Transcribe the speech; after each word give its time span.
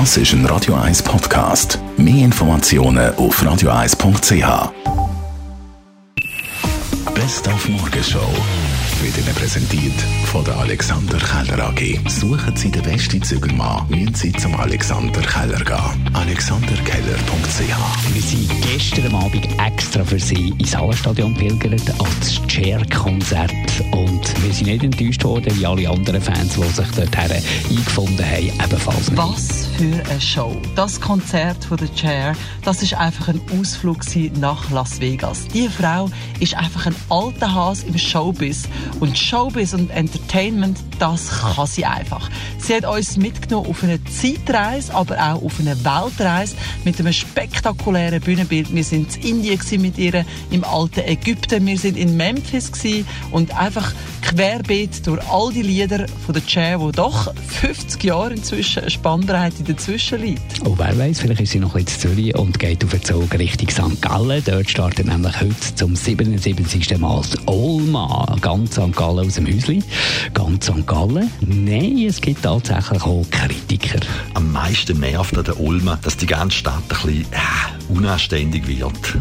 Das 0.00 0.16
ist 0.16 0.32
ein 0.32 0.44
Radio 0.46 0.74
1 0.74 1.04
Podcast. 1.04 1.78
Mehr 1.96 2.24
Informationen 2.24 3.14
auf 3.14 3.40
radio1.ch. 3.40 4.72
Best 7.14 7.48
auf 7.48 7.68
Morgenshow 7.68 8.28
wird 9.00 9.18
Ihnen 9.18 9.34
präsentiert 9.36 9.94
von 10.24 10.44
der 10.44 10.56
Alexander 10.56 11.16
Keller 11.18 11.68
AG. 11.68 12.00
Suchen 12.08 12.56
Sie 12.56 12.72
den 12.72 12.82
besten 12.82 13.22
Zügelmann, 13.22 13.86
müssen 13.88 14.16
Sie 14.16 14.32
zum 14.32 14.56
Alexander 14.56 15.20
Keller 15.20 15.64
gehen. 15.64 16.10
AlexanderKeller.ch 16.12 18.14
Wir 18.14 18.22
sind 18.22 18.50
gestern 18.62 19.14
Abend 19.14 19.46
extra 19.64 20.02
für 20.02 20.18
Sie 20.18 20.52
ins 20.58 20.76
Hallenstadion 20.76 21.34
pilgert 21.34 21.88
als 22.00 22.44
Chair-Konzert 22.48 23.54
und 23.92 24.42
wir 24.42 24.52
sind 24.52 24.66
nicht 24.66 24.82
enttäuscht 24.82 25.22
worden, 25.22 25.56
wie 25.56 25.64
alle 25.64 25.88
anderen 25.88 26.20
Fans, 26.20 26.56
die 26.56 26.62
sich 26.62 26.90
dort 26.96 27.16
eingefunden 27.16 28.26
haben, 28.26 28.50
ebenfalls 28.64 29.08
nicht. 29.08 29.18
Was 29.18 29.63
für 29.76 30.08
eine 30.08 30.20
Show. 30.20 30.56
Das 30.76 31.00
Konzert 31.00 31.64
von 31.64 31.76
der 31.76 31.92
Chair, 31.94 32.34
das 32.62 32.82
ist 32.82 32.94
einfach 32.94 33.28
ein 33.28 33.40
Ausflug 33.58 34.00
nach 34.38 34.70
Las 34.70 35.00
Vegas. 35.00 35.48
Die 35.48 35.68
Frau 35.68 36.08
ist 36.38 36.54
einfach 36.56 36.86
ein 36.86 36.94
alter 37.08 37.52
Hase 37.52 37.86
im 37.86 37.98
Showbiz 37.98 38.68
und 39.00 39.18
Showbiz 39.18 39.74
und 39.74 39.90
Entertainment, 39.90 40.78
das 40.98 41.28
kann 41.40 41.66
sie 41.66 41.84
einfach. 41.84 42.30
Sie 42.58 42.74
hat 42.74 42.84
uns 42.86 43.16
mitgenommen 43.16 43.68
auf 43.68 43.82
eine 43.82 44.02
Zeitreise, 44.04 44.94
aber 44.94 45.16
auch 45.18 45.42
auf 45.42 45.58
eine 45.58 45.76
Weltreise 45.84 46.54
mit 46.84 46.98
einem 47.00 47.12
spektakulären 47.12 48.20
Bühnenbild. 48.20 48.72
Wir 48.74 48.84
sind 48.84 49.16
in 49.24 49.44
Indien 49.44 49.82
mit 49.82 49.98
ihr, 49.98 50.24
im 50.50 50.64
alten 50.64 51.00
Ägypten, 51.00 51.66
wir 51.66 51.78
sind 51.78 51.96
in 51.96 52.16
Memphis 52.16 52.70
und 53.30 53.56
einfach 53.56 53.92
querbeet 54.22 55.06
durch 55.06 55.20
all 55.28 55.52
die 55.52 55.62
Lieder 55.62 56.06
von 56.24 56.32
der 56.32 56.46
Chair, 56.46 56.80
wo 56.80 56.90
doch 56.90 57.34
50 57.34 58.02
Jahre 58.04 58.34
inzwischen 58.34 58.80
eine 58.80 58.90
Spannbreite 59.64 59.74
dazwischen 59.74 60.20
liegt. 60.20 60.60
Und 60.60 60.78
wer 60.78 60.96
weiß, 60.96 61.20
vielleicht 61.20 61.40
ist 61.40 61.52
sie 61.52 61.58
noch 61.58 61.74
in 61.74 61.86
Zürich 61.86 62.34
und 62.36 62.58
geht 62.58 62.84
auf 62.84 62.90
den 62.90 63.02
Zug 63.02 63.32
Richtung 63.34 63.68
St. 63.68 64.02
Gallen. 64.02 64.42
Dort 64.44 64.70
startet 64.70 65.06
nämlich 65.06 65.40
heute 65.40 65.74
zum 65.74 65.96
77. 65.96 66.98
Mal 66.98 67.22
das 67.22 67.36
Olma. 67.46 68.36
Ganz 68.40 68.72
St. 68.72 68.94
Gallen 68.94 69.26
aus 69.26 69.34
dem 69.34 69.46
Häusli. 69.46 69.82
Ganz 70.32 70.66
St. 70.66 70.86
Gallen? 70.86 71.30
Nein, 71.40 71.98
es 72.06 72.20
gibt 72.20 72.42
tatsächlich 72.42 73.02
auch 73.02 73.24
Kritiker. 73.30 74.00
Am 74.34 74.52
meisten 74.52 75.00
nervt 75.00 75.36
an 75.36 75.44
der 75.44 75.58
Olma, 75.58 75.98
dass 76.02 76.16
die 76.16 76.26
ganze 76.26 76.58
Stadt 76.58 76.82
ein 76.82 76.88
bisschen 76.88 77.26
äh, 77.32 77.92
unanständig 77.92 78.66
wird 78.66 79.18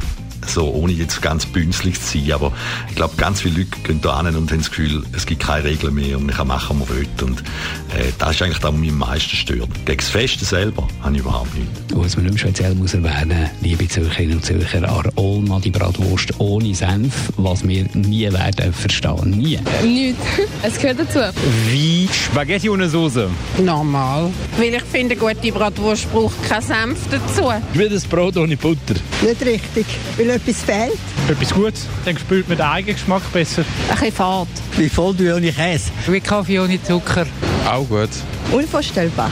so 0.49 0.69
ohne 0.69 0.93
jetzt 0.93 1.21
ganz 1.21 1.45
bünzlig 1.45 1.99
zu 2.01 2.19
sein, 2.19 2.33
aber 2.33 2.53
ich 2.89 2.95
glaube, 2.95 3.15
ganz 3.17 3.41
viele 3.41 3.59
Leute 3.59 3.79
gehen 3.83 4.01
da 4.01 4.23
hin 4.23 4.35
und 4.35 4.51
haben 4.51 4.59
das 4.59 4.69
Gefühl, 4.69 5.03
es 5.13 5.25
gibt 5.25 5.43
keine 5.43 5.65
Regeln 5.65 5.93
mehr 5.93 6.17
und 6.17 6.25
man 6.25 6.35
kann 6.35 6.47
machen, 6.47 6.79
was 6.79 6.89
man 6.89 6.97
will. 6.97 7.07
Und 7.21 7.41
äh, 7.97 8.11
das 8.17 8.31
ist 8.31 8.41
eigentlich 8.41 8.59
das, 8.59 8.71
was 8.71 8.79
mich 8.79 8.91
am 8.91 8.97
meisten 8.97 9.35
stört. 9.35 9.69
Gegen 9.85 9.97
das 9.97 10.09
Fest 10.09 10.39
selber 10.39 10.87
habe 11.01 11.15
ich 11.15 11.21
überhaupt 11.21 11.53
nichts. 11.55 11.82
Was 11.95 12.17
man 12.17 12.25
nicht 12.25 12.39
speziell 12.39 12.73
muss 12.75 12.93
erwähnen 12.95 13.49
liebe 13.61 13.87
Zürcherinnen 13.87 14.37
und 14.37 14.45
Zürcher, 14.45 14.89
an 14.89 15.11
Olma 15.15 15.59
die 15.59 15.69
Bratwurst 15.69 16.33
ohne 16.39 16.73
Senf, 16.73 17.31
was 17.37 17.65
wir 17.67 17.85
nie 17.93 18.31
werden 18.31 18.73
verstehen. 18.73 19.29
Nie. 19.29 19.59
Nichts. 19.83 20.19
Es 20.63 20.79
gehört 20.79 20.99
dazu. 20.99 21.19
Wie 21.69 22.09
Spaghetti 22.11 22.69
ohne 22.69 22.89
Soße? 22.89 23.29
Normal. 23.63 24.31
Weil 24.57 24.73
ich 24.73 24.83
finde, 24.83 25.15
gute 25.15 25.51
Bratwurst 25.51 26.11
braucht 26.11 26.43
keinen 26.49 26.61
Senf 26.63 26.99
dazu. 27.11 27.49
Wie 27.73 27.87
das 27.87 28.05
Brot 28.05 28.37
ohne 28.37 28.57
Butter? 28.57 28.95
Nicht 29.21 29.45
richtig. 29.45 29.85
Weil 30.17 30.31
etwas 30.31 30.63
fehlt. 30.63 30.97
Etwas 31.29 31.53
Gutes, 31.53 31.87
dann 32.05 32.17
spürt 32.17 32.49
man 32.49 32.57
den 32.57 32.65
Eigengeschmack 32.65 33.31
besser. 33.31 33.63
Ein 33.89 33.95
bisschen 33.95 34.11
fad. 34.13 34.47
Wie 34.77 34.89
Fondue 34.89 35.35
ohne 35.35 35.51
Käse. 35.51 35.91
Wie 36.07 36.19
Kaffee 36.19 36.59
ohne 36.59 36.81
Zucker. 36.81 37.27
Auch 37.69 37.87
gut. 37.87 38.09
Unvorstellbar. 38.51 39.31